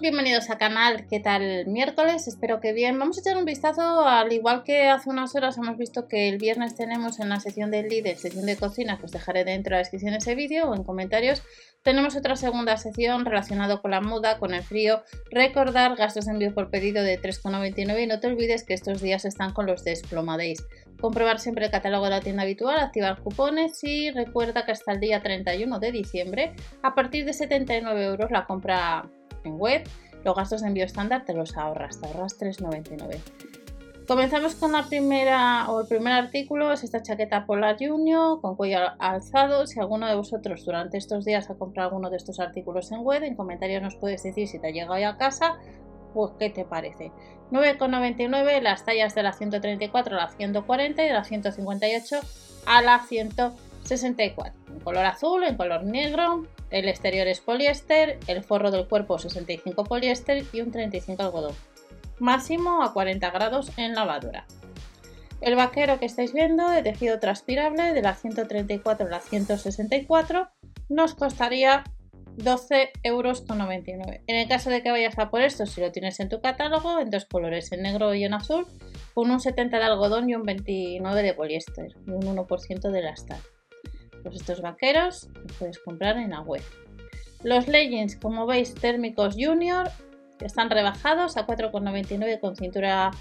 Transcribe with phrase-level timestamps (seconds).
[0.00, 2.26] bienvenidos al canal, ¿qué tal miércoles?
[2.26, 2.98] Espero que bien.
[2.98, 6.38] Vamos a echar un vistazo, al igual que hace unas horas hemos visto que el
[6.38, 9.76] viernes tenemos en la sección del líder, sección de cocina, que os dejaré dentro de
[9.76, 11.42] la descripción de ese vídeo o en comentarios,
[11.82, 15.02] tenemos otra segunda sección relacionada con la moda, con el frío.
[15.30, 19.26] Recordar gastos de envío por pedido de 3,99 y no te olvides que estos días
[19.26, 20.66] están con los Desplomadéis.
[20.98, 25.00] Comprobar siempre el catálogo de la tienda habitual, activar cupones y recuerda que hasta el
[25.00, 29.10] día 31 de diciembre, a partir de 79 euros la compra
[29.44, 29.88] en web,
[30.24, 33.20] los gastos de envío estándar te los ahorras, te ahorras 3,99.
[34.06, 38.80] Comenzamos con la primera o el primer artículo, es esta chaqueta Polar Junior con cuello
[38.98, 39.66] alzado.
[39.66, 43.22] Si alguno de vosotros durante estos días ha comprado alguno de estos artículos en web,
[43.22, 45.56] en comentarios nos puedes decir si te ha llegado ya a casa,
[46.12, 47.12] pues qué te parece.
[47.50, 52.20] 9,99 las tallas de la 134 a la 140 y de la 158
[52.66, 52.98] a la
[53.84, 54.54] 164.
[54.72, 59.84] En color azul, en color negro, el exterior es poliéster, el forro del cuerpo 65
[59.84, 61.54] poliéster y un 35 algodón.
[62.18, 64.46] Máximo a 40 grados en lavadora.
[65.40, 70.48] El vaquero que estáis viendo de tejido transpirable de la 134 a la 164
[70.88, 71.84] nos costaría
[72.38, 73.44] 12,99 euros.
[74.26, 76.98] En el caso de que vayas a por esto, si lo tienes en tu catálogo,
[76.98, 78.66] en dos colores, en negro y en azul,
[79.12, 83.38] con un 70 de algodón y un 29 de poliéster un 1% de elastar.
[84.24, 86.62] Pues estos vaqueros los puedes comprar en la web.
[87.44, 89.90] Los leggings, como veis, térmicos junior,
[90.40, 93.12] están rebajados a 4,99 con cintura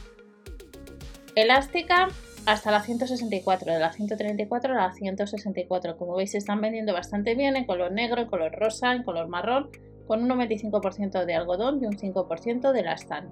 [1.35, 2.07] elástica
[2.45, 5.97] hasta la 164, de la 134 a la 164.
[5.97, 9.27] Como veis, se están vendiendo bastante bien en color negro, en color rosa, en color
[9.27, 9.69] marrón,
[10.07, 13.29] con un 95% de algodón y un 5% de lastán.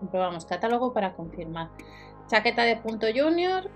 [0.00, 1.70] Comprobamos catálogo para confirmar.
[2.28, 3.70] Chaqueta de punto junior,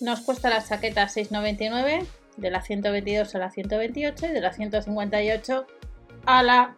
[0.00, 2.06] nos cuesta la chaqueta 6,99
[2.36, 5.66] de la 122 a la 128 y de la 158
[6.26, 6.76] a la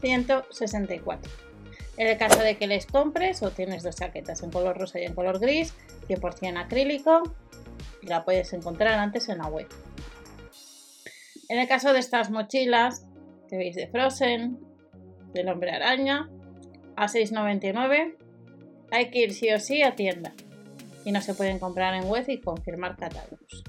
[0.00, 1.32] 164.
[1.96, 5.04] En el caso de que les compres o tienes dos chaquetas en color rosa y
[5.04, 5.74] en color gris,
[6.08, 7.22] 100% acrílico,
[8.02, 9.66] la puedes encontrar antes en la web.
[11.48, 13.04] En el caso de estas mochilas
[13.48, 14.58] que veis de Frozen,
[15.34, 16.30] del hombre araña,
[16.96, 18.16] a 6,99,
[18.92, 20.32] hay que ir sí o sí a tienda
[21.04, 23.64] y no se pueden comprar en web y confirmar catálogos.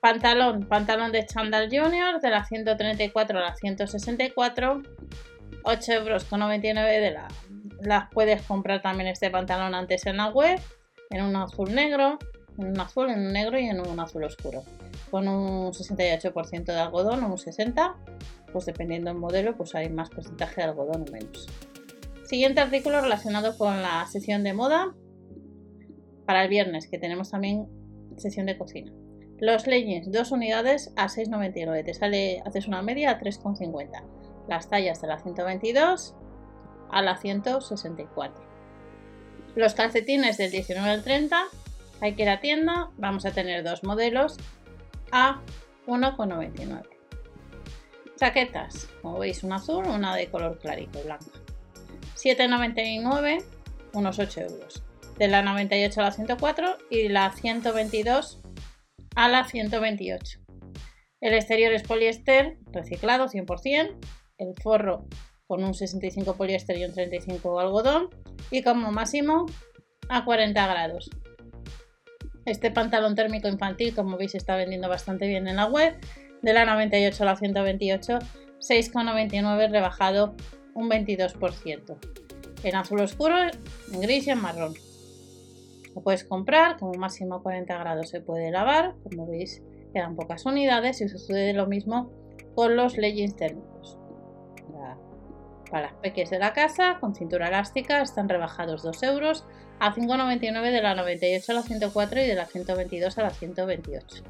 [0.00, 4.82] Pantalón, pantalón de Chandal Junior de la 134 a la 164,
[5.64, 7.28] 8 euros con 99 de la.
[7.80, 10.60] Las puedes comprar también este pantalón antes en la web,
[11.10, 12.18] en un azul negro,
[12.58, 14.62] en un azul, en un negro y en un azul oscuro.
[15.10, 17.94] Con un 68% de algodón o un 60%,
[18.52, 21.46] pues dependiendo del modelo, pues hay más porcentaje de algodón o menos.
[22.24, 24.94] Siguiente artículo relacionado con la sesión de moda,
[26.26, 27.66] para el viernes, que tenemos también
[28.16, 28.92] sesión de cocina.
[29.38, 31.84] Los leggings, dos unidades a 6,99.
[31.84, 34.02] Te sale, haces una media a 3,50.
[34.48, 36.14] Las tallas de la 122
[36.90, 38.44] a la 164.
[39.54, 41.44] Los calcetines del 19 al 30,
[42.00, 42.90] hay que ir a tienda.
[42.96, 44.36] Vamos a tener dos modelos
[45.12, 45.40] a
[45.86, 46.82] 1,99.
[48.16, 51.26] Chaquetas, como veis, una azul, una de color clarito, blanca.
[52.14, 53.44] 7,99,
[53.92, 54.82] unos 8 euros
[55.18, 58.42] de la 98 a la 104 y la 122
[59.14, 60.40] a la 128.
[61.20, 63.96] El exterior es poliéster reciclado 100%,
[64.38, 65.06] el forro
[65.46, 68.10] con un 65 poliéster y un 35 algodón
[68.50, 69.46] y como máximo
[70.08, 71.10] a 40 grados.
[72.44, 75.96] Este pantalón térmico infantil, como veis, está vendiendo bastante bien en la web.
[76.42, 78.18] De la 98 a la 128,
[78.60, 80.36] 6,99 rebajado
[80.74, 81.98] un 22%.
[82.62, 83.36] En azul oscuro,
[83.92, 84.74] en gris y en marrón.
[85.96, 89.62] Lo puedes comprar, como máximo 40 grados se puede lavar, como veis
[89.94, 92.12] quedan pocas unidades y sucede lo mismo
[92.54, 93.98] con los leggings térmicos.
[95.70, 99.46] Para las peques de la casa, con cintura elástica, están rebajados 2 euros
[99.80, 104.22] a 5,99 de la 98 a la 104 y de la 122 a la 128.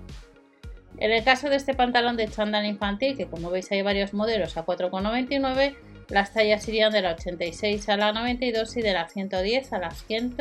[0.99, 4.57] En el caso de este pantalón de chándal infantil, que como veis hay varios modelos
[4.57, 5.77] a 4,99,
[6.11, 9.91] las tallas irían de la 86 a la 92 y de la 110 a la
[9.91, 10.37] 100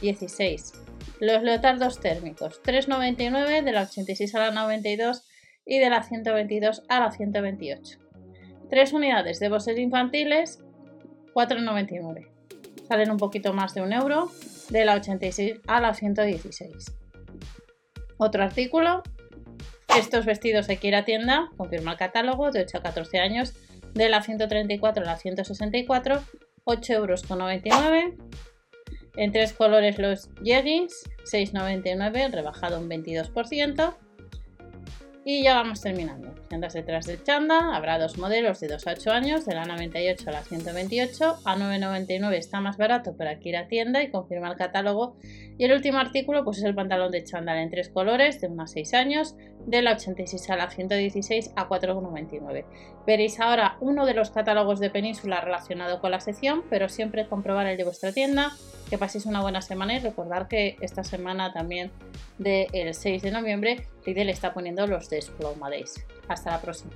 [0.00, 0.72] 16.
[1.20, 5.24] Los leotardos térmicos, 3,99 de la 86 a la 92
[5.64, 7.98] y de la 122 a la 128.
[8.70, 10.60] 3 unidades de bosses infantiles,
[11.34, 12.30] 4,99.
[12.86, 14.30] Salen un poquito más de un euro
[14.70, 16.96] de la 86 a la 116.
[18.18, 19.02] Otro artículo.
[19.96, 23.54] Estos vestidos de quiera tienda, confirma el catálogo, de 8 a 14 años,
[23.94, 26.22] de la 134 a la 164,
[26.64, 27.24] 8,99 euros.
[29.18, 33.96] En tres colores los jeggings, 6,99, rebajado un 22%.
[35.30, 36.34] Y ya vamos terminando.
[36.50, 40.30] Andas detrás del chanda, habrá dos modelos de 2 a 8 años, de la 98
[40.30, 41.40] a la 128.
[41.44, 45.18] A 9,99 está más barato, pero aquí ir a tienda y confirma el catálogo.
[45.58, 48.62] Y el último artículo pues es el pantalón de chándal en tres colores, de 1
[48.62, 49.34] a 6 años,
[49.66, 52.64] de la 86 a la 116 a 4,99.
[53.06, 57.66] Veréis ahora uno de los catálogos de Península relacionado con la sección, pero siempre comprobar
[57.66, 58.52] el de vuestra tienda.
[58.88, 61.90] Que paséis una buena semana y recordar que esta semana también
[62.38, 66.02] del 6 de noviembre Lidl está poniendo los Desploma Days.
[66.28, 66.92] Hasta la próxima.